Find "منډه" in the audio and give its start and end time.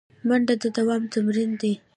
0.27-0.55